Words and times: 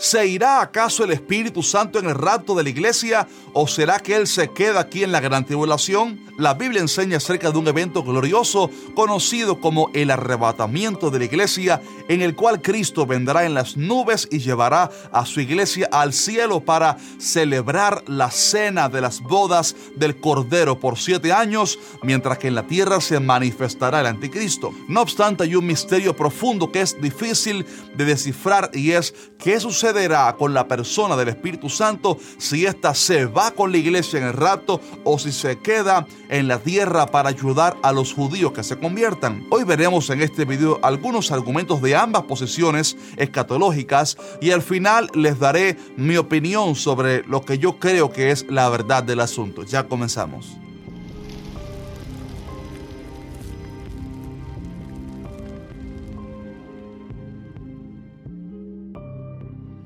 ¿Se 0.00 0.26
irá 0.26 0.62
acaso 0.62 1.04
el 1.04 1.10
Espíritu 1.10 1.62
Santo 1.62 1.98
en 1.98 2.06
el 2.06 2.14
rapto 2.14 2.54
de 2.54 2.62
la 2.62 2.70
iglesia 2.70 3.28
o 3.52 3.68
será 3.68 4.00
que 4.00 4.16
Él 4.16 4.26
se 4.26 4.50
queda 4.50 4.80
aquí 4.80 5.04
en 5.04 5.12
la 5.12 5.20
gran 5.20 5.44
tribulación? 5.44 6.24
La 6.38 6.54
Biblia 6.54 6.80
enseña 6.80 7.18
acerca 7.18 7.50
de 7.50 7.58
un 7.58 7.68
evento 7.68 8.02
glorioso 8.02 8.70
conocido 8.94 9.60
como 9.60 9.90
el 9.92 10.10
arrebatamiento 10.10 11.10
de 11.10 11.18
la 11.18 11.24
iglesia 11.26 11.82
en 12.08 12.22
el 12.22 12.34
cual 12.34 12.62
Cristo 12.62 13.04
vendrá 13.04 13.44
en 13.44 13.52
las 13.52 13.76
nubes 13.76 14.26
y 14.30 14.38
llevará 14.38 14.90
a 15.12 15.26
su 15.26 15.42
iglesia 15.42 15.86
al 15.92 16.14
cielo 16.14 16.60
para 16.60 16.96
celebrar 17.18 18.02
la 18.06 18.30
cena 18.30 18.88
de 18.88 19.02
las 19.02 19.20
bodas 19.20 19.76
del 19.96 20.18
Cordero 20.18 20.80
por 20.80 20.98
siete 20.98 21.30
años, 21.30 21.78
mientras 22.02 22.38
que 22.38 22.48
en 22.48 22.54
la 22.54 22.66
tierra 22.66 23.02
se 23.02 23.20
manifestará 23.20 24.00
el 24.00 24.06
anticristo. 24.06 24.72
No 24.88 25.02
obstante, 25.02 25.44
hay 25.44 25.56
un 25.56 25.66
misterio 25.66 26.16
profundo 26.16 26.72
que 26.72 26.80
es 26.80 26.98
difícil 27.02 27.66
de 27.94 28.04
descifrar 28.06 28.70
y 28.72 28.92
es 28.92 29.12
qué 29.38 29.60
sucede 29.60 29.89
sucederá 29.90 30.36
con 30.36 30.54
la 30.54 30.68
persona 30.68 31.16
del 31.16 31.28
Espíritu 31.28 31.68
Santo 31.68 32.16
si 32.38 32.64
ésta 32.64 32.94
se 32.94 33.26
va 33.26 33.50
con 33.50 33.72
la 33.72 33.78
iglesia 33.78 34.20
en 34.20 34.26
el 34.26 34.32
rapto 34.32 34.80
o 35.02 35.18
si 35.18 35.32
se 35.32 35.58
queda 35.58 36.06
en 36.28 36.46
la 36.46 36.60
tierra 36.60 37.06
para 37.06 37.28
ayudar 37.28 37.76
a 37.82 37.90
los 37.92 38.12
judíos 38.12 38.52
que 38.52 38.62
se 38.62 38.78
conviertan. 38.78 39.44
Hoy 39.50 39.64
veremos 39.64 40.08
en 40.10 40.22
este 40.22 40.44
video 40.44 40.78
algunos 40.82 41.32
argumentos 41.32 41.82
de 41.82 41.96
ambas 41.96 42.22
posiciones 42.22 42.96
escatológicas 43.16 44.16
y 44.40 44.52
al 44.52 44.62
final 44.62 45.10
les 45.14 45.40
daré 45.40 45.76
mi 45.96 46.16
opinión 46.16 46.76
sobre 46.76 47.24
lo 47.24 47.44
que 47.44 47.58
yo 47.58 47.78
creo 47.80 48.10
que 48.10 48.30
es 48.30 48.46
la 48.48 48.68
verdad 48.68 49.02
del 49.02 49.20
asunto. 49.20 49.64
Ya 49.64 49.88
comenzamos. 49.88 50.69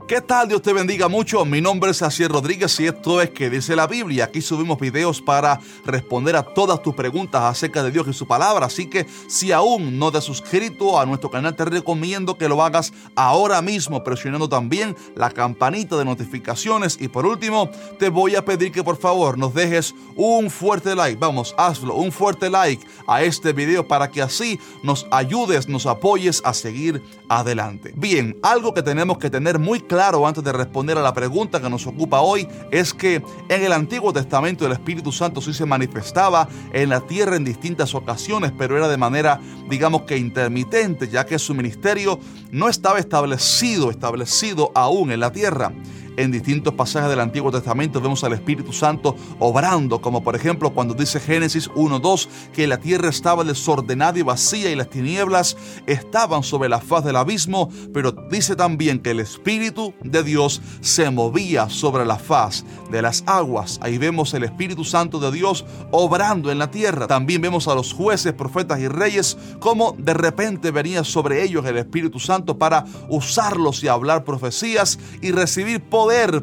¿Qué 0.07 0.21
tal? 0.21 0.49
Dios 0.49 0.61
te 0.61 0.75
bendiga 0.75 1.09
mucho. 1.09 1.47
Mi 1.47 1.63
nombre 1.63 1.91
es 1.91 2.03
Asier 2.03 2.31
Rodríguez 2.31 2.79
y 2.79 2.87
esto 2.87 3.23
es 3.23 3.31
que 3.31 3.49
dice 3.49 3.75
la 3.75 3.87
Biblia. 3.87 4.25
Aquí 4.25 4.42
subimos 4.42 4.78
videos 4.78 5.23
para 5.23 5.59
responder 5.87 6.37
a 6.37 6.42
todas 6.42 6.83
tus 6.83 6.95
preguntas 6.95 7.41
acerca 7.41 7.83
de 7.83 7.91
Dios 7.91 8.06
y 8.09 8.12
su 8.12 8.27
palabra. 8.27 8.67
Así 8.67 8.87
que 8.87 9.06
si 9.28 9.51
aún 9.51 9.98
no 9.98 10.12
te 10.12 10.19
has 10.19 10.25
suscrito 10.25 11.01
a 11.01 11.06
nuestro 11.06 11.31
canal, 11.31 11.56
te 11.56 11.65
recomiendo 11.65 12.37
que 12.37 12.51
lo 12.51 12.62
hagas 12.62 12.93
ahora 13.17 13.62
mismo, 13.62 14.05
presionando 14.05 14.47
también 14.47 14.95
la 15.17 15.31
campanita 15.31 15.97
de 15.97 16.05
notificaciones. 16.05 16.98
Y 17.00 17.09
por 17.09 17.25
último, 17.25 17.71
te 17.98 18.11
voy 18.11 18.34
a 18.34 18.45
pedir 18.45 18.73
que 18.73 18.84
por 18.84 18.98
favor 18.98 19.39
nos 19.39 19.55
dejes 19.55 19.95
un 20.17 20.50
fuerte 20.50 20.95
like. 20.95 21.19
Vamos, 21.19 21.55
hazlo, 21.56 21.95
un 21.95 22.12
fuerte 22.12 22.50
like 22.50 22.87
a 23.06 23.23
este 23.23 23.55
video 23.55 23.89
para 23.89 24.11
que 24.11 24.21
así 24.21 24.61
nos 24.83 25.06
ayudes, 25.11 25.67
nos 25.67 25.87
apoyes 25.87 26.43
a 26.45 26.53
seguir 26.53 27.03
adelante. 27.31 27.95
Bien, 27.97 28.37
algo 28.43 28.75
que 28.75 28.83
tenemos 28.83 29.17
que 29.17 29.31
tener 29.31 29.59
muy 29.59 29.81
claro 29.81 29.94
claro 29.95 30.27
antes 30.27 30.42
de 30.42 30.53
responder 30.53 30.98
a 30.98 31.03
la 31.03 31.14
pregunta 31.14 31.61
que 31.61 31.70
nos 31.70 31.87
ocupa 31.87 32.20
hoy 32.20 32.48
es 32.73 32.92
que 32.92 33.23
en 33.48 33.62
el 33.62 33.73
Antiguo 33.73 34.12
Testamento 34.12 34.67
el 34.67 34.73
Espíritu 34.73 35.12
Santo 35.12 35.41
sí 35.41 35.55
se 35.55 35.67
manifestaba 35.67 36.48
en 36.73 36.89
la 36.89 37.00
tierra 37.00 37.37
en 37.37 37.45
distintas 37.45 37.95
ocasiones, 37.95 38.53
pero 38.59 38.77
era 38.77 38.89
de 38.89 38.97
manera, 38.97 39.41
digamos 39.70 40.03
que 40.03 40.17
intermitente, 40.17 41.06
ya 41.06 41.25
que 41.25 41.39
su 41.39 41.55
ministerio 41.55 42.19
no 42.50 42.69
estaba 42.69 42.98
establecido, 42.98 43.89
establecido 43.89 44.72
aún 44.75 45.12
en 45.12 45.20
la 45.20 45.31
tierra. 45.31 45.72
En 46.17 46.31
distintos 46.31 46.75
pasajes 46.75 47.11
del 47.11 47.19
Antiguo 47.19 47.51
Testamento 47.51 48.01
vemos 48.01 48.23
al 48.23 48.34
Espíritu 48.34 48.73
Santo 48.73 49.17
obrando, 49.41 50.01
como 50.01 50.23
por 50.23 50.37
ejemplo 50.37 50.73
cuando 50.73 50.95
dice 50.95 51.19
Génesis 51.19 51.69
1.2 51.71 52.29
que 52.53 52.69
la 52.69 52.79
tierra 52.79 53.09
estaba 53.09 53.43
desordenada 53.43 54.19
y 54.19 54.23
vacía 54.23 54.71
y 54.71 54.77
las 54.77 54.91
tinieblas 54.91 55.56
estaban 55.87 56.45
sobre 56.45 56.69
la 56.69 56.81
faz 56.81 57.05
del 57.05 57.17
abismo, 57.17 57.69
pero 57.93 58.12
dice 58.31 58.55
también 58.55 59.01
que 59.01 59.11
el 59.11 59.21
Espíritu 59.21 59.93
de 60.03 60.23
Dios 60.23 60.62
se 60.81 61.11
movía 61.11 61.69
sobre 61.69 62.05
la 62.05 62.17
faz 62.17 62.65
de 62.93 63.03
las 63.03 63.25
aguas. 63.27 63.81
Ahí 63.83 63.99
vemos 63.99 64.34
el 64.34 64.45
Espíritu 64.45 64.84
Santo 64.84 65.19
de 65.19 65.33
Dios 65.33 65.65
obrando 65.91 66.53
en 66.53 66.59
la 66.59 66.71
tierra. 66.71 67.09
También 67.09 67.43
vemos 67.43 67.67
a 67.67 67.75
los 67.75 67.93
jueces, 67.93 68.33
profetas 68.34 68.78
y 68.78 68.87
reyes 68.87 69.37
como 69.59 69.97
de 69.99 70.15
repente 70.15 70.71
venía 70.71 71.03
sobre 71.03 71.43
ellos 71.43 71.67
el 71.67 71.78
Espíritu 71.78 72.21
Santo 72.21 72.56
para 72.56 72.84
usarlos 73.09 73.83
y 73.83 73.88
hablar 73.88 74.25
profecías 74.25 74.99
y 75.21 75.33
recibir 75.33 75.83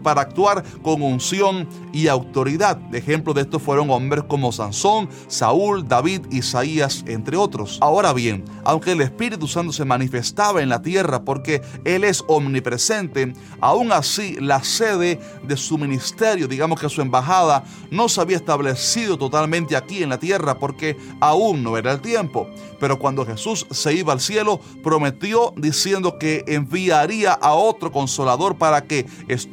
para 0.01 0.22
actuar 0.22 0.63
con 0.81 1.03
unción 1.03 1.67
y 1.94 2.07
autoridad. 2.07 2.79
Ejemplos 2.95 3.35
de 3.35 3.41
esto 3.41 3.59
fueron 3.59 3.91
hombres 3.91 4.23
como 4.27 4.51
Sansón, 4.51 5.07
Saúl, 5.27 5.88
David, 5.88 6.22
Isaías, 6.31 7.03
entre 7.05 7.38
otros. 7.38 7.77
Ahora 7.79 8.11
bien, 8.11 8.44
aunque 8.63 8.94
el 8.94 9.01
Espíritu 9.01 9.47
Santo 9.47 9.71
se 9.71 9.85
manifestaba 9.85 10.63
en 10.63 10.69
la 10.69 10.81
tierra 10.81 11.23
porque 11.23 11.61
Él 11.85 12.03
es 12.03 12.23
omnipresente, 12.27 13.33
aún 13.59 13.91
así 13.91 14.35
la 14.39 14.63
sede 14.63 15.19
de 15.44 15.57
su 15.57 15.77
ministerio, 15.77 16.47
digamos 16.47 16.79
que 16.79 16.89
su 16.89 17.01
embajada, 17.01 17.63
no 17.91 18.09
se 18.09 18.19
había 18.19 18.38
establecido 18.38 19.17
totalmente 19.17 19.75
aquí 19.75 20.01
en 20.01 20.09
la 20.09 20.19
tierra 20.19 20.57
porque 20.57 20.97
aún 21.19 21.61
no 21.63 21.77
era 21.77 21.91
el 21.91 22.01
tiempo. 22.01 22.47
Pero 22.79 22.97
cuando 22.97 23.25
Jesús 23.27 23.67
se 23.69 23.94
iba 23.94 24.11
al 24.11 24.19
cielo, 24.19 24.59
prometió 24.83 25.53
diciendo 25.55 26.17
que 26.17 26.44
enviaría 26.47 27.33
a 27.33 27.53
otro 27.53 27.91
consolador 27.91 28.57
para 28.57 28.85
que 28.85 29.05
estuviera 29.27 29.50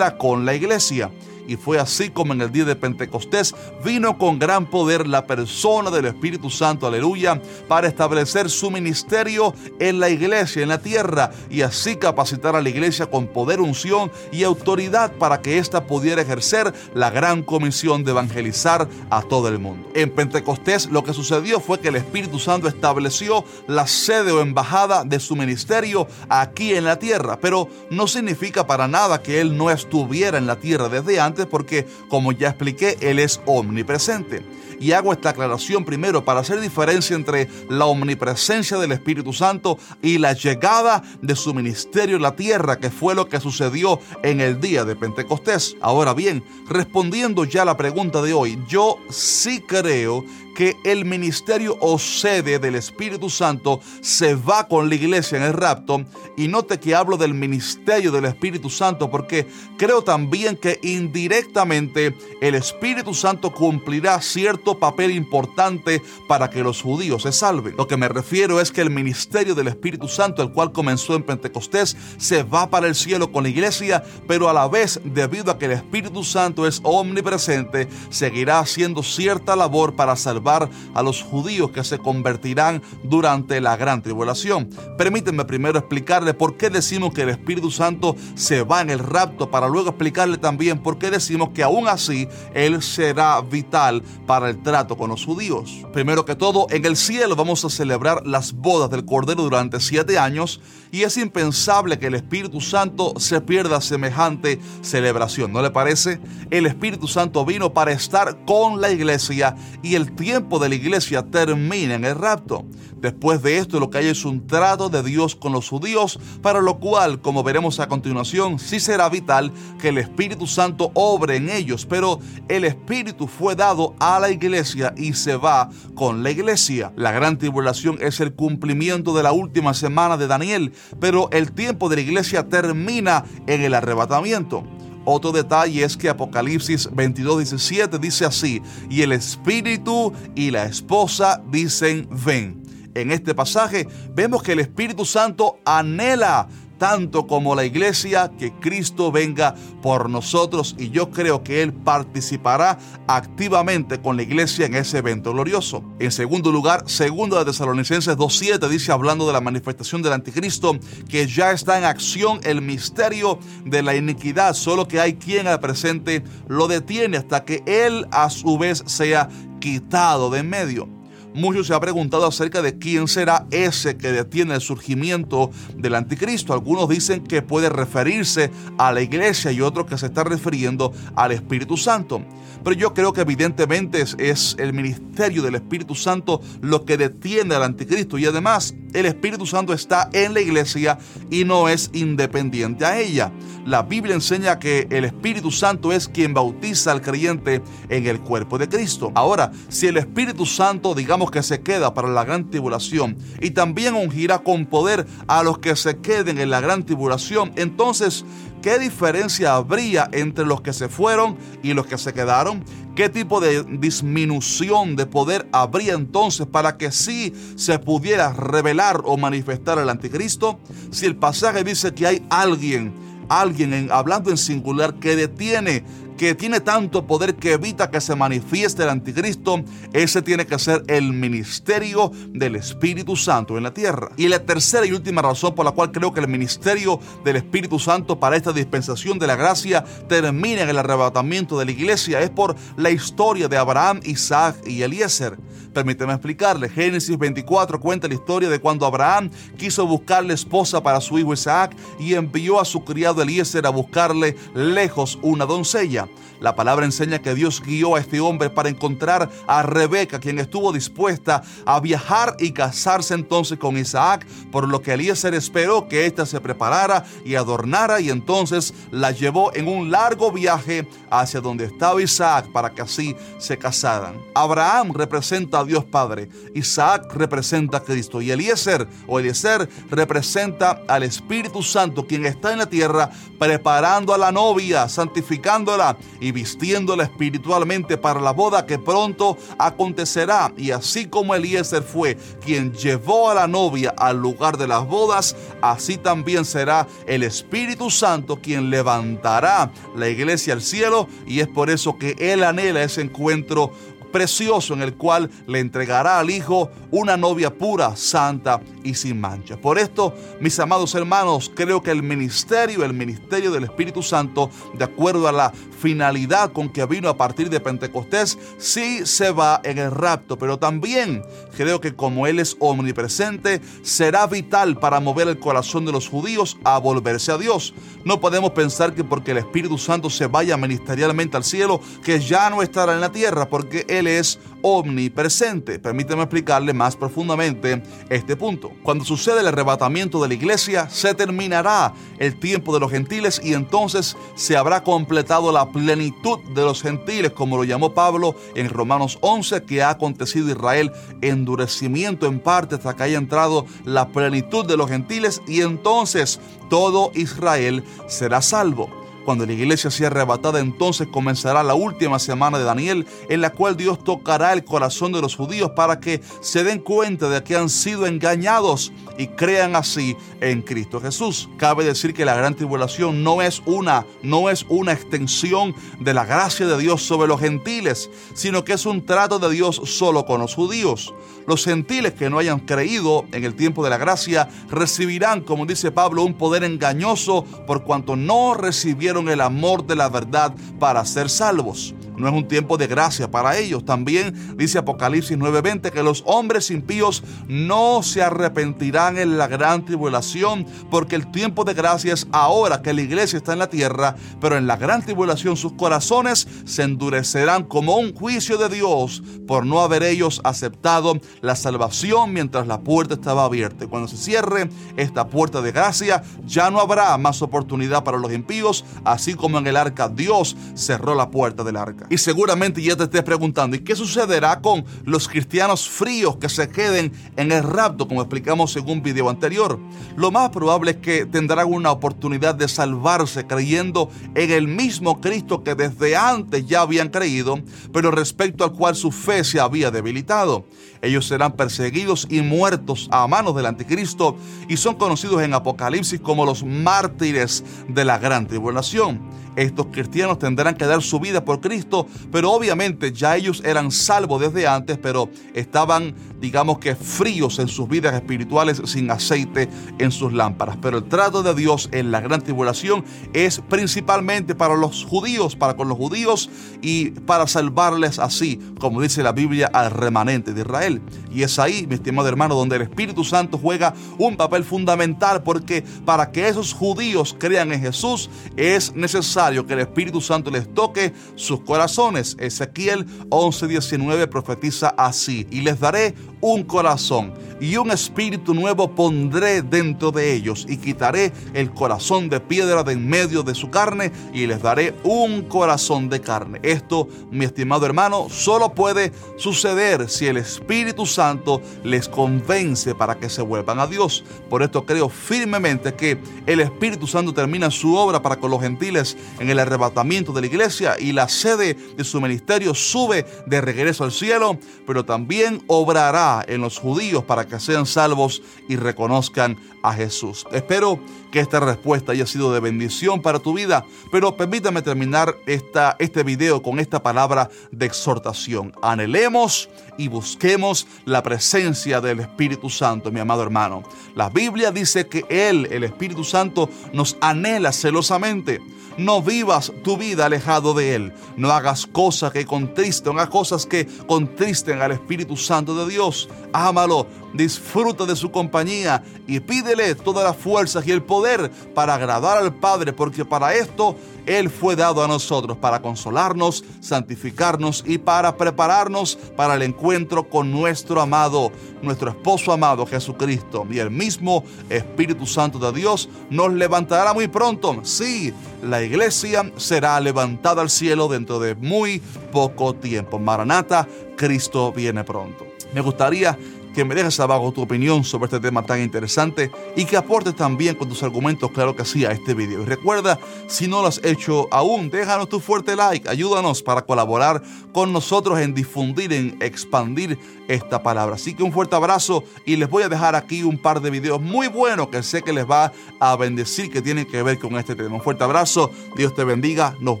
con 0.18 0.44
la 0.44 0.54
iglesia. 0.54 1.10
Y 1.46 1.56
fue 1.56 1.78
así 1.78 2.10
como 2.10 2.32
en 2.32 2.40
el 2.40 2.52
día 2.52 2.64
de 2.64 2.76
Pentecostés 2.76 3.54
vino 3.84 4.18
con 4.18 4.38
gran 4.38 4.66
poder 4.66 5.06
la 5.06 5.26
persona 5.26 5.90
del 5.90 6.06
Espíritu 6.06 6.50
Santo, 6.50 6.86
aleluya, 6.86 7.40
para 7.68 7.88
establecer 7.88 8.50
su 8.50 8.70
ministerio 8.70 9.54
en 9.80 10.00
la 10.00 10.08
iglesia, 10.08 10.62
en 10.62 10.68
la 10.68 10.78
tierra, 10.78 11.30
y 11.50 11.62
así 11.62 11.96
capacitar 11.96 12.56
a 12.56 12.62
la 12.62 12.68
iglesia 12.68 13.06
con 13.06 13.26
poder, 13.26 13.60
unción 13.60 14.10
y 14.30 14.44
autoridad 14.44 15.12
para 15.12 15.40
que 15.40 15.58
ésta 15.58 15.86
pudiera 15.86 16.22
ejercer 16.22 16.72
la 16.94 17.10
gran 17.10 17.42
comisión 17.42 18.04
de 18.04 18.12
evangelizar 18.12 18.88
a 19.10 19.22
todo 19.22 19.48
el 19.48 19.58
mundo. 19.58 19.88
En 19.94 20.10
Pentecostés 20.10 20.90
lo 20.90 21.04
que 21.04 21.12
sucedió 21.12 21.60
fue 21.60 21.80
que 21.80 21.88
el 21.88 21.96
Espíritu 21.96 22.38
Santo 22.38 22.68
estableció 22.68 23.44
la 23.66 23.86
sede 23.86 24.32
o 24.32 24.40
embajada 24.40 25.04
de 25.04 25.20
su 25.20 25.36
ministerio 25.36 26.06
aquí 26.28 26.74
en 26.74 26.84
la 26.84 26.98
tierra, 26.98 27.38
pero 27.40 27.68
no 27.90 28.06
significa 28.06 28.66
para 28.66 28.88
nada 28.88 29.22
que 29.22 29.40
Él 29.40 29.56
no 29.56 29.70
estuviera 29.70 30.38
en 30.38 30.46
la 30.46 30.56
tierra 30.56 30.88
desde 30.88 31.20
antes 31.20 31.31
porque, 31.46 31.86
como 32.08 32.32
ya 32.32 32.48
expliqué, 32.48 32.96
Él 33.00 33.18
es 33.18 33.40
omnipresente. 33.46 34.42
Y 34.82 34.90
hago 34.90 35.12
esta 35.12 35.30
aclaración 35.30 35.84
primero 35.84 36.24
para 36.24 36.40
hacer 36.40 36.60
diferencia 36.60 37.14
entre 37.14 37.48
la 37.68 37.86
omnipresencia 37.86 38.78
del 38.78 38.90
Espíritu 38.90 39.32
Santo 39.32 39.78
y 40.02 40.18
la 40.18 40.32
llegada 40.32 41.04
de 41.20 41.36
su 41.36 41.54
ministerio 41.54 42.16
en 42.16 42.22
la 42.22 42.34
tierra, 42.34 42.80
que 42.80 42.90
fue 42.90 43.14
lo 43.14 43.28
que 43.28 43.38
sucedió 43.38 44.00
en 44.24 44.40
el 44.40 44.60
día 44.60 44.84
de 44.84 44.96
Pentecostés. 44.96 45.76
Ahora 45.80 46.14
bien, 46.14 46.42
respondiendo 46.68 47.44
ya 47.44 47.62
a 47.62 47.66
la 47.66 47.76
pregunta 47.76 48.22
de 48.22 48.32
hoy, 48.32 48.58
yo 48.68 48.98
sí 49.08 49.60
creo 49.60 50.24
que 50.54 50.76
el 50.84 51.04
ministerio 51.04 51.76
o 51.80 51.98
sede 51.98 52.58
del 52.58 52.74
Espíritu 52.74 53.30
Santo 53.30 53.80
se 54.00 54.34
va 54.34 54.68
con 54.68 54.88
la 54.88 54.94
iglesia 54.94 55.38
en 55.38 55.44
el 55.44 55.52
rapto. 55.52 56.04
Y 56.36 56.48
note 56.48 56.78
que 56.78 56.94
hablo 56.94 57.16
del 57.16 57.34
ministerio 57.34 58.10
del 58.10 58.26
Espíritu 58.26 58.70
Santo 58.70 59.10
porque 59.10 59.46
creo 59.76 60.02
también 60.02 60.56
que 60.56 60.78
indirectamente 60.82 62.14
el 62.40 62.54
Espíritu 62.54 63.14
Santo 63.14 63.52
cumplirá 63.52 64.20
cierto 64.20 64.71
papel 64.78 65.10
importante 65.12 66.02
para 66.28 66.50
que 66.50 66.62
los 66.62 66.82
judíos 66.82 67.22
se 67.22 67.32
salven. 67.32 67.76
Lo 67.76 67.86
que 67.86 67.96
me 67.96 68.08
refiero 68.08 68.60
es 68.60 68.70
que 68.70 68.80
el 68.80 68.90
ministerio 68.90 69.54
del 69.54 69.68
Espíritu 69.68 70.08
Santo, 70.08 70.42
el 70.42 70.52
cual 70.52 70.72
comenzó 70.72 71.14
en 71.14 71.22
Pentecostés, 71.22 71.96
se 72.18 72.42
va 72.42 72.70
para 72.70 72.86
el 72.86 72.94
cielo 72.94 73.32
con 73.32 73.44
la 73.44 73.50
iglesia, 73.50 74.02
pero 74.26 74.48
a 74.48 74.52
la 74.52 74.68
vez, 74.68 75.00
debido 75.04 75.50
a 75.50 75.58
que 75.58 75.66
el 75.66 75.72
Espíritu 75.72 76.24
Santo 76.24 76.66
es 76.66 76.80
omnipresente, 76.82 77.88
seguirá 78.10 78.58
haciendo 78.58 79.02
cierta 79.02 79.56
labor 79.56 79.94
para 79.94 80.16
salvar 80.16 80.68
a 80.94 81.02
los 81.02 81.22
judíos 81.22 81.70
que 81.70 81.84
se 81.84 81.98
convertirán 81.98 82.82
durante 83.02 83.60
la 83.60 83.76
gran 83.76 84.02
tribulación. 84.02 84.70
Permítanme 84.98 85.44
primero 85.44 85.78
explicarle 85.78 86.34
por 86.34 86.56
qué 86.56 86.70
decimos 86.70 87.12
que 87.12 87.22
el 87.22 87.30
Espíritu 87.30 87.70
Santo 87.70 88.16
se 88.34 88.62
va 88.62 88.80
en 88.80 88.90
el 88.90 88.98
rapto, 88.98 89.50
para 89.50 89.68
luego 89.68 89.90
explicarle 89.90 90.38
también 90.38 90.82
por 90.82 90.98
qué 90.98 91.10
decimos 91.10 91.50
que 91.50 91.62
aún 91.62 91.88
así 91.88 92.28
Él 92.54 92.82
será 92.82 93.40
vital 93.40 94.02
para 94.26 94.50
el 94.50 94.51
trato 94.54 94.96
con 94.96 95.10
los 95.10 95.24
judíos. 95.24 95.86
Primero 95.92 96.24
que 96.24 96.34
todo, 96.34 96.66
en 96.70 96.84
el 96.84 96.96
cielo 96.96 97.36
vamos 97.36 97.64
a 97.64 97.70
celebrar 97.70 98.26
las 98.26 98.52
bodas 98.52 98.90
del 98.90 99.04
Cordero 99.04 99.42
durante 99.42 99.80
siete 99.80 100.18
años 100.18 100.60
y 100.90 101.02
es 101.02 101.16
impensable 101.16 101.98
que 101.98 102.06
el 102.06 102.14
Espíritu 102.14 102.60
Santo 102.60 103.14
se 103.18 103.40
pierda 103.40 103.80
semejante 103.80 104.60
celebración, 104.82 105.52
¿no 105.52 105.62
le 105.62 105.70
parece? 105.70 106.20
El 106.50 106.66
Espíritu 106.66 107.08
Santo 107.08 107.44
vino 107.44 107.72
para 107.72 107.92
estar 107.92 108.44
con 108.44 108.80
la 108.80 108.90
iglesia 108.90 109.56
y 109.82 109.94
el 109.94 110.12
tiempo 110.14 110.58
de 110.58 110.68
la 110.68 110.74
iglesia 110.74 111.22
termina 111.22 111.94
en 111.94 112.04
el 112.04 112.14
rapto. 112.14 112.64
Después 113.02 113.42
de 113.42 113.58
esto 113.58 113.80
lo 113.80 113.90
que 113.90 113.98
hay 113.98 114.06
es 114.06 114.24
un 114.24 114.46
trato 114.46 114.88
de 114.88 115.02
Dios 115.02 115.34
con 115.34 115.50
los 115.50 115.68
judíos, 115.68 116.20
para 116.40 116.60
lo 116.60 116.78
cual, 116.78 117.20
como 117.20 117.42
veremos 117.42 117.80
a 117.80 117.88
continuación, 117.88 118.60
sí 118.60 118.78
será 118.78 119.08
vital 119.08 119.50
que 119.80 119.88
el 119.88 119.98
Espíritu 119.98 120.46
Santo 120.46 120.92
obre 120.94 121.34
en 121.34 121.50
ellos, 121.50 121.84
pero 121.84 122.20
el 122.48 122.64
Espíritu 122.64 123.26
fue 123.26 123.56
dado 123.56 123.96
a 123.98 124.20
la 124.20 124.30
iglesia 124.30 124.94
y 124.96 125.14
se 125.14 125.34
va 125.34 125.68
con 125.96 126.22
la 126.22 126.30
iglesia. 126.30 126.92
La 126.94 127.10
gran 127.10 127.38
tribulación 127.38 127.98
es 128.00 128.20
el 128.20 128.34
cumplimiento 128.34 129.12
de 129.16 129.24
la 129.24 129.32
última 129.32 129.74
semana 129.74 130.16
de 130.16 130.28
Daniel, 130.28 130.72
pero 131.00 131.28
el 131.32 131.50
tiempo 131.50 131.88
de 131.88 131.96
la 131.96 132.02
iglesia 132.02 132.48
termina 132.48 133.24
en 133.48 133.62
el 133.62 133.74
arrebatamiento. 133.74 134.62
Otro 135.04 135.32
detalle 135.32 135.82
es 135.82 135.96
que 135.96 136.08
Apocalipsis 136.08 136.88
22:17 136.88 137.98
dice 137.98 138.24
así, 138.24 138.62
y 138.88 139.02
el 139.02 139.10
Espíritu 139.10 140.12
y 140.36 140.52
la 140.52 140.66
esposa 140.66 141.42
dicen, 141.50 142.08
ven. 142.24 142.61
En 142.94 143.10
este 143.10 143.34
pasaje 143.34 143.86
vemos 144.14 144.42
que 144.42 144.52
el 144.52 144.60
Espíritu 144.60 145.04
Santo 145.04 145.58
anhela 145.64 146.48
tanto 146.82 147.28
como 147.28 147.54
la 147.54 147.64
iglesia, 147.64 148.32
que 148.36 148.52
Cristo 148.54 149.12
venga 149.12 149.54
por 149.82 150.10
nosotros 150.10 150.74
y 150.76 150.90
yo 150.90 151.12
creo 151.12 151.44
que 151.44 151.62
Él 151.62 151.72
participará 151.72 152.76
activamente 153.06 154.00
con 154.00 154.16
la 154.16 154.24
iglesia 154.24 154.66
en 154.66 154.74
ese 154.74 154.98
evento 154.98 155.32
glorioso. 155.32 155.84
En 156.00 156.10
segundo 156.10 156.50
lugar, 156.50 156.82
segundo 156.86 157.38
de 157.38 157.44
Tesalonicenses 157.44 158.16
2.7 158.16 158.68
dice 158.68 158.90
hablando 158.90 159.28
de 159.28 159.32
la 159.32 159.40
manifestación 159.40 160.02
del 160.02 160.12
anticristo 160.12 160.76
que 161.08 161.28
ya 161.28 161.52
está 161.52 161.78
en 161.78 161.84
acción 161.84 162.40
el 162.42 162.62
misterio 162.62 163.38
de 163.64 163.80
la 163.84 163.94
iniquidad, 163.94 164.54
solo 164.54 164.88
que 164.88 164.98
hay 164.98 165.14
quien 165.14 165.46
al 165.46 165.60
presente 165.60 166.24
lo 166.48 166.66
detiene 166.66 167.16
hasta 167.16 167.44
que 167.44 167.62
Él 167.64 168.08
a 168.10 168.28
su 168.28 168.58
vez 168.58 168.82
sea 168.86 169.28
quitado 169.60 170.30
de 170.30 170.40
en 170.40 170.50
medio. 170.50 171.01
Muchos 171.34 171.66
se 171.66 171.74
han 171.74 171.80
preguntado 171.80 172.26
acerca 172.26 172.60
de 172.60 172.78
quién 172.78 173.08
será 173.08 173.46
ese 173.50 173.96
que 173.96 174.12
detiene 174.12 174.54
el 174.54 174.60
surgimiento 174.60 175.50
del 175.76 175.94
anticristo. 175.94 176.52
Algunos 176.52 176.88
dicen 176.88 177.24
que 177.24 177.40
puede 177.42 177.70
referirse 177.70 178.50
a 178.78 178.92
la 178.92 179.00
iglesia 179.00 179.50
y 179.50 179.60
otros 179.60 179.86
que 179.86 179.96
se 179.96 180.06
está 180.06 180.24
refiriendo 180.24 180.92
al 181.16 181.32
Espíritu 181.32 181.76
Santo. 181.76 182.22
Pero 182.62 182.76
yo 182.76 182.94
creo 182.94 183.12
que 183.12 183.22
evidentemente 183.22 184.04
es, 184.18 184.56
el 184.58 184.72
ministerio 184.72 185.42
del 185.42 185.56
Espíritu 185.56 185.94
Santo 185.94 186.40
lo 186.60 186.84
que 186.84 186.96
detiene 186.96 187.54
al 187.54 187.62
anticristo. 187.62 188.18
Y 188.18 188.26
además 188.26 188.74
el 188.94 189.06
Espíritu 189.06 189.46
Santo 189.46 189.72
está 189.72 190.08
en 190.12 190.34
la 190.34 190.40
iglesia 190.40 190.98
y 191.30 191.44
no 191.44 191.68
es 191.68 191.90
independiente 191.92 192.84
a 192.84 192.98
ella. 192.98 193.32
La 193.64 193.82
Biblia 193.82 194.14
enseña 194.14 194.58
que 194.58 194.88
el 194.90 195.04
Espíritu 195.04 195.50
Santo 195.50 195.92
es 195.92 196.08
quien 196.08 196.34
bautiza 196.34 196.90
al 196.90 197.00
creyente 197.00 197.62
en 197.88 198.06
el 198.06 198.20
cuerpo 198.20 198.58
de 198.58 198.68
Cristo. 198.68 199.12
Ahora, 199.14 199.52
si 199.68 199.86
el 199.86 199.96
Espíritu 199.96 200.46
Santo 200.46 200.94
digamos 200.94 201.30
que 201.30 201.42
se 201.42 201.60
queda 201.60 201.94
para 201.94 202.08
la 202.08 202.24
gran 202.24 202.50
tribulación 202.50 203.16
y 203.40 203.50
también 203.50 203.94
ungirá 203.94 204.40
con 204.40 204.66
poder 204.66 205.06
a 205.28 205.42
los 205.42 205.58
que 205.58 205.76
se 205.76 205.98
queden 205.98 206.38
en 206.38 206.50
la 206.50 206.60
gran 206.60 206.84
tribulación, 206.84 207.52
entonces 207.56 208.24
¿Qué 208.62 208.78
diferencia 208.78 209.56
habría 209.56 210.08
entre 210.12 210.46
los 210.46 210.60
que 210.60 210.72
se 210.72 210.88
fueron 210.88 211.36
y 211.64 211.74
los 211.74 211.84
que 211.84 211.98
se 211.98 212.12
quedaron? 212.12 212.62
¿Qué 212.94 213.08
tipo 213.08 213.40
de 213.40 213.62
disminución 213.64 214.96
de 214.96 215.06
poder 215.06 215.48
habría 215.50 215.94
entonces 215.94 216.46
para 216.46 216.76
que 216.76 216.92
sí 216.92 217.32
se 217.56 217.78
pudiera 217.78 218.34
revelar 218.34 219.00
o 219.06 219.16
manifestar 219.16 219.78
el 219.78 219.88
anticristo? 219.88 220.58
Si 220.90 221.06
el 221.06 221.16
pasaje 221.16 221.64
dice 221.64 221.94
que 221.94 222.06
hay 222.06 222.22
alguien, 222.28 222.92
alguien 223.30 223.88
hablando 223.90 224.30
en 224.30 224.36
singular 224.36 224.92
que 224.94 225.16
detiene 225.16 225.84
que 226.16 226.34
tiene 226.34 226.60
tanto 226.60 227.06
poder 227.06 227.34
que 227.34 227.52
evita 227.52 227.90
que 227.90 228.00
se 228.00 228.14
manifieste 228.14 228.82
el 228.82 228.88
anticristo, 228.90 229.62
ese 229.92 230.22
tiene 230.22 230.46
que 230.46 230.58
ser 230.58 230.82
el 230.88 231.12
ministerio 231.12 232.12
del 232.28 232.56
Espíritu 232.56 233.16
Santo 233.16 233.56
en 233.56 233.64
la 233.64 233.74
tierra. 233.74 234.10
Y 234.16 234.28
la 234.28 234.40
tercera 234.40 234.86
y 234.86 234.92
última 234.92 235.22
razón 235.22 235.54
por 235.54 235.64
la 235.64 235.72
cual 235.72 235.92
creo 235.92 236.12
que 236.12 236.20
el 236.20 236.28
ministerio 236.28 237.00
del 237.24 237.36
Espíritu 237.36 237.78
Santo 237.78 238.18
para 238.18 238.36
esta 238.36 238.52
dispensación 238.52 239.18
de 239.18 239.26
la 239.26 239.36
gracia 239.36 239.84
termina 240.08 240.62
en 240.62 240.68
el 240.68 240.78
arrebatamiento 240.78 241.58
de 241.58 241.64
la 241.64 241.70
iglesia 241.70 242.20
es 242.20 242.30
por 242.30 242.56
la 242.76 242.90
historia 242.90 243.48
de 243.48 243.56
Abraham, 243.56 244.00
Isaac 244.04 244.56
y 244.66 244.82
Eliezer. 244.82 245.36
Permíteme 245.72 246.12
explicarle. 246.12 246.68
Génesis 246.68 247.18
24 247.18 247.80
cuenta 247.80 248.08
la 248.08 248.14
historia 248.14 248.48
de 248.48 248.60
cuando 248.60 248.86
Abraham 248.86 249.30
quiso 249.56 249.86
buscarle 249.86 250.34
esposa 250.34 250.82
para 250.82 251.00
su 251.00 251.18
hijo 251.18 251.32
Isaac 251.32 251.74
y 251.98 252.14
envió 252.14 252.60
a 252.60 252.64
su 252.64 252.84
criado 252.84 253.22
Eliezer 253.22 253.66
a 253.66 253.70
buscarle 253.70 254.36
lejos 254.54 255.18
una 255.22 255.46
doncella. 255.46 256.01
La 256.40 256.56
palabra 256.56 256.84
enseña 256.84 257.20
que 257.20 257.34
Dios 257.34 257.62
guió 257.62 257.94
a 257.94 258.00
este 258.00 258.20
hombre 258.20 258.50
para 258.50 258.68
encontrar 258.68 259.30
a 259.46 259.62
Rebeca, 259.62 260.18
quien 260.18 260.38
estuvo 260.38 260.72
dispuesta 260.72 261.42
a 261.64 261.78
viajar 261.80 262.36
y 262.38 262.52
casarse 262.52 263.14
entonces 263.14 263.58
con 263.58 263.78
Isaac, 263.78 264.26
por 264.50 264.66
lo 264.66 264.82
que 264.82 264.94
Eliezer 264.94 265.34
esperó 265.34 265.86
que 265.86 266.06
ésta 266.06 266.26
se 266.26 266.40
preparara 266.40 267.04
y 267.24 267.36
adornara 267.36 268.00
y 268.00 268.10
entonces 268.10 268.74
la 268.90 269.12
llevó 269.12 269.54
en 269.54 269.68
un 269.68 269.90
largo 269.90 270.32
viaje 270.32 270.88
hacia 271.10 271.40
donde 271.40 271.66
estaba 271.66 272.02
Isaac 272.02 272.50
para 272.52 272.70
que 272.70 272.82
así 272.82 273.16
se 273.38 273.56
casaran. 273.56 274.20
Abraham 274.34 274.92
representa 274.94 275.60
a 275.60 275.64
Dios 275.64 275.84
Padre, 275.84 276.28
Isaac 276.54 277.12
representa 277.14 277.78
a 277.78 277.84
Cristo 277.84 278.20
y 278.20 278.30
Eliezer 278.30 278.88
o 279.06 279.18
Eliezer 279.18 279.68
representa 279.90 280.82
al 280.88 281.02
Espíritu 281.04 281.62
Santo, 281.62 282.06
quien 282.06 282.26
está 282.26 282.52
en 282.52 282.58
la 282.58 282.66
tierra 282.66 283.10
preparando 283.38 284.14
a 284.14 284.18
la 284.18 284.32
novia, 284.32 284.88
santificándola 284.88 285.91
y 286.20 286.32
vistiéndola 286.32 287.04
espiritualmente 287.04 287.96
para 287.96 288.20
la 288.20 288.32
boda 288.32 288.66
que 288.66 288.78
pronto 288.78 289.36
acontecerá. 289.58 290.52
Y 290.56 290.70
así 290.70 291.06
como 291.06 291.34
Eliezer 291.34 291.82
fue 291.82 292.16
quien 292.44 292.72
llevó 292.72 293.30
a 293.30 293.34
la 293.34 293.46
novia 293.46 293.94
al 293.96 294.18
lugar 294.18 294.56
de 294.56 294.68
las 294.68 294.86
bodas, 294.86 295.36
así 295.60 295.96
también 295.96 296.44
será 296.44 296.86
el 297.06 297.22
Espíritu 297.22 297.90
Santo 297.90 298.36
quien 298.36 298.70
levantará 298.70 299.70
la 299.96 300.08
iglesia 300.08 300.54
al 300.54 300.62
cielo 300.62 301.08
y 301.26 301.40
es 301.40 301.48
por 301.48 301.70
eso 301.70 301.98
que 301.98 302.16
él 302.18 302.44
anhela 302.44 302.82
ese 302.82 303.02
encuentro 303.02 303.72
precioso 304.12 304.74
en 304.74 304.82
el 304.82 304.94
cual 304.94 305.30
le 305.46 305.58
entregará 305.58 306.18
al 306.18 306.30
Hijo 306.30 306.70
una 306.90 307.16
novia 307.16 307.52
pura, 307.52 307.96
santa 307.96 308.60
y 308.84 308.94
sin 308.94 309.20
mancha. 309.20 309.56
Por 309.56 309.78
esto, 309.78 310.14
mis 310.40 310.58
amados 310.58 310.94
hermanos, 310.94 311.50
creo 311.54 311.82
que 311.82 311.90
el 311.90 312.02
ministerio, 312.02 312.84
el 312.84 312.92
ministerio 312.92 313.50
del 313.50 313.64
Espíritu 313.64 314.02
Santo, 314.02 314.50
de 314.74 314.84
acuerdo 314.84 315.26
a 315.26 315.32
la 315.32 315.52
finalidad 315.80 316.52
con 316.52 316.68
que 316.68 316.84
vino 316.86 317.08
a 317.08 317.16
partir 317.16 317.50
de 317.50 317.60
Pentecostés, 317.60 318.38
sí 318.58 319.04
se 319.06 319.32
va 319.32 319.60
en 319.64 319.78
el 319.78 319.90
rapto, 319.90 320.38
pero 320.38 320.58
también 320.58 321.22
creo 321.56 321.80
que 321.80 321.94
como 321.94 322.26
Él 322.26 322.38
es 322.38 322.56
omnipresente, 322.60 323.60
será 323.82 324.26
vital 324.26 324.78
para 324.78 325.00
mover 325.00 325.28
el 325.28 325.38
corazón 325.38 325.84
de 325.84 325.92
los 325.92 326.08
judíos 326.08 326.58
a 326.64 326.78
volverse 326.78 327.32
a 327.32 327.38
Dios. 327.38 327.74
No 328.04 328.20
podemos 328.20 328.50
pensar 328.50 328.94
que 328.94 329.04
porque 329.04 329.32
el 329.32 329.38
Espíritu 329.38 329.78
Santo 329.78 330.10
se 330.10 330.26
vaya 330.26 330.56
ministerialmente 330.56 331.36
al 331.36 331.44
cielo, 331.44 331.80
que 332.04 332.20
ya 332.20 332.50
no 332.50 332.62
estará 332.62 332.94
en 332.94 333.00
la 333.00 333.12
tierra, 333.12 333.48
porque 333.48 333.86
Él 333.88 334.01
es 334.06 334.38
omnipresente. 334.62 335.78
Permíteme 335.78 336.22
explicarle 336.22 336.72
más 336.72 336.96
profundamente 336.96 337.82
este 338.08 338.36
punto. 338.36 338.72
Cuando 338.82 339.04
sucede 339.04 339.40
el 339.40 339.48
arrebatamiento 339.48 340.22
de 340.22 340.28
la 340.28 340.34
iglesia, 340.34 340.88
se 340.88 341.14
terminará 341.14 341.92
el 342.18 342.38
tiempo 342.38 342.72
de 342.72 342.80
los 342.80 342.90
gentiles 342.90 343.40
y 343.42 343.54
entonces 343.54 344.16
se 344.34 344.56
habrá 344.56 344.82
completado 344.82 345.52
la 345.52 345.70
plenitud 345.70 346.38
de 346.54 346.62
los 346.62 346.82
gentiles, 346.82 347.32
como 347.32 347.56
lo 347.56 347.64
llamó 347.64 347.92
Pablo 347.92 348.36
en 348.54 348.68
Romanos 348.68 349.18
11, 349.20 349.64
que 349.64 349.82
ha 349.82 349.90
acontecido 349.90 350.48
Israel 350.48 350.92
endurecimiento 351.20 352.26
en 352.26 352.40
parte 352.40 352.76
hasta 352.76 352.94
que 352.94 353.02
haya 353.02 353.18
entrado 353.18 353.66
la 353.84 354.08
plenitud 354.08 354.64
de 354.64 354.76
los 354.76 354.88
gentiles 354.88 355.42
y 355.46 355.60
entonces 355.60 356.40
todo 356.70 357.10
Israel 357.14 357.84
será 358.06 358.40
salvo. 358.40 359.01
Cuando 359.24 359.46
la 359.46 359.52
iglesia 359.52 359.90
sea 359.90 360.08
arrebatada, 360.08 360.58
entonces 360.58 361.06
comenzará 361.06 361.62
la 361.62 361.74
última 361.74 362.18
semana 362.18 362.58
de 362.58 362.64
Daniel, 362.64 363.06
en 363.28 363.40
la 363.40 363.50
cual 363.50 363.76
Dios 363.76 364.02
tocará 364.02 364.52
el 364.52 364.64
corazón 364.64 365.12
de 365.12 365.20
los 365.20 365.36
judíos 365.36 365.70
para 365.76 366.00
que 366.00 366.20
se 366.40 366.64
den 366.64 366.80
cuenta 366.80 367.28
de 367.28 367.42
que 367.42 367.56
han 367.56 367.68
sido 367.68 368.06
engañados 368.06 368.92
y 369.18 369.28
crean 369.28 369.76
así 369.76 370.16
en 370.40 370.62
Cristo 370.62 371.00
Jesús. 371.00 371.48
Cabe 371.56 371.84
decir 371.84 372.14
que 372.14 372.24
la 372.24 372.34
gran 372.34 372.54
tribulación 372.54 373.22
no 373.22 373.42
es 373.42 373.62
una, 373.64 374.06
no 374.22 374.50
es 374.50 374.66
una 374.68 374.92
extensión 374.92 375.74
de 376.00 376.14
la 376.14 376.24
gracia 376.24 376.66
de 376.66 376.78
Dios 376.78 377.02
sobre 377.02 377.28
los 377.28 377.40
gentiles, 377.40 378.10
sino 378.34 378.64
que 378.64 378.72
es 378.72 378.86
un 378.86 379.06
trato 379.06 379.38
de 379.38 379.50
Dios 379.50 379.80
solo 379.84 380.24
con 380.24 380.40
los 380.40 380.54
judíos. 380.54 381.14
Los 381.46 381.64
gentiles 381.64 382.12
que 382.12 382.30
no 382.30 382.38
hayan 382.38 382.60
creído 382.60 383.24
en 383.32 383.44
el 383.44 383.54
tiempo 383.54 383.82
de 383.82 383.90
la 383.90 383.98
gracia 383.98 384.48
recibirán, 384.70 385.42
como 385.42 385.66
dice 385.66 385.90
Pablo, 385.90 386.22
un 386.22 386.34
poder 386.34 386.64
engañoso 386.64 387.44
por 387.66 387.82
cuanto 387.82 388.16
no 388.16 388.54
recibieron 388.54 389.11
el 389.28 389.40
amor 389.40 389.86
de 389.86 389.96
la 389.96 390.08
verdad 390.08 390.54
para 390.78 391.04
ser 391.04 391.28
salvos 391.28 391.94
no 392.16 392.28
es 392.28 392.34
un 392.34 392.48
tiempo 392.48 392.76
de 392.76 392.86
gracia 392.86 393.30
para 393.30 393.56
ellos. 393.58 393.84
También 393.84 394.56
dice 394.56 394.78
Apocalipsis 394.78 395.36
9:20 395.36 395.90
que 395.90 396.02
los 396.02 396.22
hombres 396.26 396.70
impíos 396.70 397.22
no 397.48 398.02
se 398.02 398.22
arrepentirán 398.22 399.18
en 399.18 399.38
la 399.38 399.46
gran 399.46 399.84
tribulación, 399.84 400.66
porque 400.90 401.16
el 401.16 401.30
tiempo 401.30 401.64
de 401.64 401.74
gracia 401.74 402.14
es 402.14 402.26
ahora 402.32 402.82
que 402.82 402.92
la 402.92 403.02
iglesia 403.02 403.36
está 403.36 403.52
en 403.52 403.58
la 403.58 403.70
tierra, 403.70 404.16
pero 404.40 404.56
en 404.56 404.66
la 404.66 404.76
gran 404.76 405.02
tribulación 405.02 405.56
sus 405.56 405.72
corazones 405.72 406.46
se 406.64 406.82
endurecerán 406.82 407.64
como 407.64 407.96
un 407.96 408.14
juicio 408.14 408.58
de 408.58 408.68
Dios 408.68 409.22
por 409.46 409.66
no 409.66 409.80
haber 409.80 410.02
ellos 410.02 410.40
aceptado 410.44 411.20
la 411.40 411.56
salvación 411.56 412.32
mientras 412.32 412.66
la 412.66 412.80
puerta 412.80 413.14
estaba 413.14 413.44
abierta. 413.44 413.86
Cuando 413.86 414.08
se 414.08 414.16
cierre 414.16 414.68
esta 414.96 415.28
puerta 415.28 415.60
de 415.60 415.72
gracia, 415.72 416.22
ya 416.44 416.70
no 416.70 416.80
habrá 416.80 417.16
más 417.18 417.42
oportunidad 417.42 418.04
para 418.04 418.18
los 418.18 418.32
impíos, 418.32 418.84
así 419.04 419.34
como 419.34 419.58
en 419.58 419.66
el 419.66 419.76
arca 419.76 420.08
Dios 420.08 420.56
cerró 420.74 421.14
la 421.14 421.30
puerta 421.30 421.64
del 421.64 421.76
arca. 421.76 422.01
Y 422.10 422.18
seguramente 422.18 422.82
ya 422.82 422.96
te 422.96 423.04
estés 423.04 423.22
preguntando, 423.22 423.76
¿y 423.76 423.80
qué 423.80 423.96
sucederá 423.96 424.60
con 424.60 424.84
los 425.04 425.28
cristianos 425.28 425.88
fríos 425.88 426.36
que 426.36 426.48
se 426.48 426.68
queden 426.68 427.12
en 427.36 427.52
el 427.52 427.62
rapto, 427.62 428.08
como 428.08 428.20
explicamos 428.20 428.76
en 428.76 428.88
un 428.88 429.02
video 429.02 429.28
anterior? 429.28 429.78
Lo 430.16 430.30
más 430.30 430.50
probable 430.50 430.92
es 430.92 430.96
que 430.98 431.26
tendrán 431.26 431.72
una 431.72 431.90
oportunidad 431.90 432.54
de 432.54 432.68
salvarse 432.68 433.46
creyendo 433.46 434.10
en 434.34 434.50
el 434.50 434.68
mismo 434.68 435.20
Cristo 435.20 435.62
que 435.62 435.74
desde 435.74 436.16
antes 436.16 436.66
ya 436.66 436.82
habían 436.82 437.08
creído, 437.08 437.60
pero 437.92 438.10
respecto 438.10 438.64
al 438.64 438.72
cual 438.72 438.96
su 438.96 439.12
fe 439.12 439.44
se 439.44 439.60
había 439.60 439.90
debilitado. 439.90 440.64
Ellos 441.02 441.26
serán 441.26 441.52
perseguidos 441.52 442.28
y 442.30 442.42
muertos 442.42 443.08
a 443.10 443.26
manos 443.26 443.56
del 443.56 443.66
anticristo 443.66 444.36
y 444.68 444.76
son 444.76 444.94
conocidos 444.94 445.42
en 445.42 445.52
Apocalipsis 445.52 446.20
como 446.20 446.46
los 446.46 446.64
mártires 446.64 447.64
de 447.88 448.04
la 448.04 448.18
gran 448.18 448.46
tribulación. 448.46 449.20
Estos 449.56 449.86
cristianos 449.86 450.38
tendrán 450.38 450.76
que 450.76 450.86
dar 450.86 451.02
su 451.02 451.20
vida 451.20 451.44
por 451.44 451.60
Cristo, 451.60 452.06
pero 452.30 452.52
obviamente 452.52 453.12
ya 453.12 453.36
ellos 453.36 453.62
eran 453.64 453.90
salvos 453.90 454.40
desde 454.40 454.66
antes, 454.66 454.96
pero 454.96 455.28
estaban, 455.54 456.14
digamos 456.42 456.80
que, 456.80 456.96
fríos 456.96 457.60
en 457.60 457.68
sus 457.68 457.88
vidas 457.88 458.14
espirituales 458.14 458.82
sin 458.84 459.10
aceite 459.12 459.68
en 459.98 460.10
sus 460.10 460.32
lámparas. 460.32 460.76
Pero 460.82 460.98
el 460.98 461.04
trato 461.04 461.44
de 461.44 461.54
Dios 461.54 461.88
en 461.92 462.10
la 462.10 462.20
gran 462.20 462.42
tribulación 462.42 463.04
es 463.32 463.62
principalmente 463.68 464.56
para 464.56 464.74
los 464.74 465.04
judíos, 465.04 465.54
para 465.54 465.76
con 465.76 465.88
los 465.88 465.96
judíos 465.96 466.50
y 466.82 467.10
para 467.12 467.46
salvarles 467.46 468.18
así, 468.18 468.58
como 468.80 469.00
dice 469.00 469.22
la 469.22 469.30
Biblia, 469.30 469.70
al 469.72 469.92
remanente 469.92 470.52
de 470.52 470.62
Israel. 470.62 471.00
Y 471.30 471.44
es 471.44 471.60
ahí, 471.60 471.86
mi 471.86 471.94
estimado 471.94 472.28
hermano, 472.28 472.56
donde 472.56 472.74
el 472.74 472.82
Espíritu 472.82 473.22
Santo 473.22 473.56
juega 473.56 473.94
un 474.18 474.36
papel 474.36 474.64
fundamental, 474.64 475.44
porque 475.44 475.84
para 476.04 476.32
que 476.32 476.48
esos 476.48 476.72
judíos 476.72 477.36
crean 477.38 477.72
en 477.72 477.80
Jesús 477.80 478.28
es 478.56 478.94
necesario 478.96 479.64
que 479.64 479.74
el 479.74 479.80
Espíritu 479.80 480.20
Santo 480.20 480.50
les 480.50 480.74
toque 480.74 481.12
sus 481.36 481.60
corazones. 481.60 482.36
Ezequiel 482.40 483.06
11:19 483.30 484.26
profetiza 484.26 484.88
así, 484.98 485.46
y 485.52 485.60
les 485.60 485.78
daré 485.78 486.16
un 486.42 486.64
corazón 486.64 487.32
y 487.60 487.76
un 487.76 487.92
espíritu 487.92 488.52
nuevo 488.52 488.90
pondré 488.90 489.62
dentro 489.62 490.10
de 490.10 490.34
ellos 490.34 490.66
y 490.68 490.76
quitaré 490.76 491.32
el 491.54 491.70
corazón 491.70 492.28
de 492.28 492.40
piedra 492.40 492.82
de 492.82 492.92
en 492.92 493.08
medio 493.08 493.42
de 493.42 493.54
su 493.54 493.70
carne 493.70 494.12
y 494.34 494.46
les 494.46 494.60
daré 494.60 494.94
un 495.04 495.42
corazón 495.42 496.08
de 496.08 496.20
carne. 496.20 496.58
Esto, 496.62 497.08
mi 497.30 497.44
estimado 497.44 497.86
hermano, 497.86 498.28
solo 498.28 498.74
puede 498.74 499.12
suceder 499.36 500.10
si 500.10 500.26
el 500.26 500.36
Espíritu 500.36 501.06
Santo 501.06 501.62
les 501.84 502.08
convence 502.08 502.94
para 502.94 503.14
que 503.14 503.30
se 503.30 503.42
vuelvan 503.42 503.78
a 503.78 503.86
Dios. 503.86 504.24
Por 504.50 504.62
esto 504.62 504.84
creo 504.84 505.08
firmemente 505.08 505.94
que 505.94 506.18
el 506.46 506.60
Espíritu 506.60 507.06
Santo 507.06 507.32
termina 507.32 507.70
su 507.70 507.94
obra 507.94 508.20
para 508.20 508.36
con 508.36 508.50
los 508.50 508.60
gentiles 508.60 509.16
en 509.38 509.48
el 509.48 509.58
arrebatamiento 509.58 510.32
de 510.32 510.40
la 510.42 510.46
iglesia 510.48 510.96
y 510.98 511.12
la 511.12 511.28
sede 511.28 511.74
de 511.96 512.04
su 512.04 512.20
ministerio 512.20 512.74
sube 512.74 513.24
de 513.46 513.60
regreso 513.60 514.04
al 514.04 514.12
cielo, 514.12 514.58
pero 514.86 515.04
también 515.04 515.62
obrará 515.68 516.31
en 516.40 516.60
los 516.60 516.78
judíos 516.78 517.24
para 517.24 517.46
que 517.46 517.60
sean 517.60 517.84
salvos 517.84 518.42
y 518.68 518.76
reconozcan 518.76 519.58
a 519.82 519.92
Jesús. 519.92 520.46
Espero 520.52 521.00
que 521.30 521.40
esta 521.40 521.60
respuesta 521.60 522.12
haya 522.12 522.26
sido 522.26 522.52
de 522.52 522.60
bendición 522.60 523.20
para 523.20 523.38
tu 523.38 523.54
vida, 523.54 523.84
pero 524.10 524.36
permítame 524.36 524.82
terminar 524.82 525.36
esta, 525.46 525.96
este 525.98 526.22
video 526.22 526.62
con 526.62 526.78
esta 526.78 527.02
palabra 527.02 527.50
de 527.70 527.86
exhortación. 527.86 528.72
Anhelemos 528.82 529.68
y 529.98 530.08
busquemos 530.08 530.86
la 531.04 531.22
presencia 531.22 532.00
del 532.00 532.20
Espíritu 532.20 532.70
Santo, 532.70 533.10
mi 533.10 533.20
amado 533.20 533.42
hermano. 533.42 533.82
La 534.14 534.28
Biblia 534.28 534.70
dice 534.70 535.06
que 535.08 535.24
Él, 535.28 535.68
el 535.70 535.84
Espíritu 535.84 536.24
Santo, 536.24 536.68
nos 536.92 537.16
anhela 537.20 537.72
celosamente. 537.72 538.60
No 538.98 539.22
vivas 539.22 539.72
tu 539.82 539.96
vida 539.96 540.26
alejado 540.26 540.74
de 540.74 540.94
Él. 540.94 541.12
No 541.36 541.50
hagas 541.50 541.86
cosas 541.86 542.32
que 542.32 542.44
contristen, 542.44 543.14
hagas 543.14 543.30
cosas 543.30 543.66
que 543.66 543.86
contristen 544.06 544.82
al 544.82 544.92
Espíritu 544.92 545.36
Santo 545.36 545.74
de 545.74 545.90
Dios. 545.90 546.21
Ámalo, 546.52 547.06
disfruta 547.32 548.04
de 548.04 548.16
su 548.16 548.30
compañía 548.30 549.02
y 549.26 549.40
pídele 549.40 549.94
todas 549.94 550.24
las 550.24 550.36
fuerzas 550.36 550.86
y 550.86 550.90
el 550.90 551.02
poder 551.02 551.50
para 551.74 551.94
agradar 551.94 552.38
al 552.38 552.54
Padre, 552.54 552.92
porque 552.92 553.24
para 553.24 553.54
esto 553.54 553.96
Él 554.26 554.50
fue 554.50 554.76
dado 554.76 555.02
a 555.02 555.08
nosotros, 555.08 555.56
para 555.56 555.80
consolarnos, 555.80 556.64
santificarnos 556.80 557.84
y 557.86 557.98
para 557.98 558.36
prepararnos 558.36 559.16
para 559.36 559.54
el 559.54 559.62
encuentro 559.62 560.28
con 560.28 560.50
nuestro 560.50 561.00
amado, 561.00 561.52
nuestro 561.80 562.10
esposo 562.10 562.52
amado 562.52 562.86
Jesucristo. 562.86 563.66
Y 563.70 563.78
el 563.78 563.90
mismo 563.90 564.44
Espíritu 564.68 565.26
Santo 565.26 565.58
de 565.58 565.72
Dios 565.72 566.08
nos 566.30 566.52
levantará 566.52 567.14
muy 567.14 567.28
pronto. 567.28 567.80
Sí, 567.82 568.32
la 568.62 568.82
iglesia 568.82 569.50
será 569.56 569.98
levantada 570.00 570.62
al 570.62 570.70
cielo 570.70 571.08
dentro 571.08 571.38
de 571.38 571.54
muy 571.54 572.00
poco 572.30 572.74
tiempo. 572.74 573.18
Maranata, 573.18 573.88
Cristo 574.16 574.72
viene 574.72 575.04
pronto. 575.04 575.51
Me 575.72 575.80
gustaría 575.80 576.36
que 576.72 576.84
me 576.84 576.94
dejes 576.94 577.20
abajo 577.20 577.52
tu 577.52 577.62
opinión 577.62 578.04
sobre 578.04 578.26
este 578.26 578.40
tema 578.40 578.62
tan 578.62 578.80
interesante 578.80 579.50
y 579.76 579.84
que 579.84 579.96
aportes 579.96 580.34
también 580.34 580.74
con 580.74 580.88
tus 580.88 581.02
argumentos, 581.02 581.50
claro 581.50 581.76
que 581.76 581.84
sí, 581.84 582.04
a 582.04 582.12
este 582.12 582.34
video. 582.34 582.62
Y 582.62 582.64
recuerda, 582.64 583.18
si 583.48 583.68
no 583.68 583.82
lo 583.82 583.88
has 583.88 584.00
hecho 584.04 584.48
aún, 584.50 584.90
déjanos 584.90 585.28
tu 585.28 585.40
fuerte 585.40 585.76
like, 585.76 586.08
ayúdanos 586.08 586.62
para 586.62 586.82
colaborar 586.82 587.42
con 587.72 587.92
nosotros 587.92 588.38
en 588.40 588.54
difundir, 588.54 589.12
en 589.12 589.36
expandir 589.40 590.18
esta 590.48 590.82
palabra. 590.82 591.16
Así 591.16 591.34
que 591.34 591.42
un 591.42 591.52
fuerte 591.52 591.76
abrazo 591.76 592.24
y 592.46 592.56
les 592.56 592.68
voy 592.68 592.82
a 592.82 592.88
dejar 592.88 593.14
aquí 593.14 593.42
un 593.42 593.58
par 593.58 593.80
de 593.80 593.90
videos 593.90 594.20
muy 594.20 594.48
buenos 594.48 594.88
que 594.88 595.02
sé 595.02 595.22
que 595.22 595.32
les 595.32 595.48
va 595.48 595.72
a 596.00 596.16
bendecir, 596.16 596.70
que 596.70 596.82
tienen 596.82 597.06
que 597.06 597.22
ver 597.22 597.38
con 597.38 597.56
este 597.56 597.74
tema. 597.74 597.96
Un 597.96 598.02
fuerte 598.02 598.24
abrazo, 598.24 598.70
Dios 598.96 599.14
te 599.14 599.24
bendiga, 599.24 599.76
nos 599.80 600.00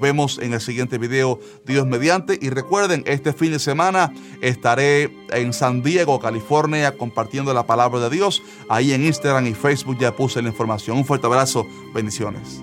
vemos 0.00 0.38
en 0.38 0.52
el 0.52 0.60
siguiente 0.60 0.98
video, 0.98 1.38
Dios 1.66 1.86
mediante. 1.86 2.38
Y 2.40 2.50
recuerden, 2.50 3.02
este 3.06 3.32
fin 3.32 3.52
de 3.52 3.58
semana 3.58 4.12
estaré 4.40 5.14
en 5.30 5.52
San 5.52 5.82
Diego, 5.82 6.20
California 6.20 6.61
compartiendo 6.96 7.52
la 7.54 7.66
palabra 7.66 8.00
de 8.00 8.10
Dios. 8.10 8.42
Ahí 8.68 8.92
en 8.92 9.04
Instagram 9.04 9.46
y 9.46 9.54
Facebook 9.54 9.98
ya 9.98 10.14
puse 10.14 10.42
la 10.42 10.48
información. 10.48 10.96
Un 10.96 11.04
fuerte 11.04 11.26
abrazo, 11.26 11.66
bendiciones. 11.94 12.62